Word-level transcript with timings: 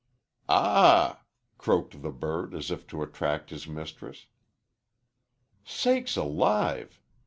"Ah 0.49 1.09
h 1.11 1.17
h!" 1.17 1.57
croaked 1.59 2.01
the 2.01 2.09
bird, 2.09 2.55
as 2.55 2.71
if 2.71 2.87
to 2.87 3.03
attract 3.03 3.51
his 3.51 3.67
mistress. 3.67 4.25
"Sakes 5.63 6.17
alive!" 6.17 6.99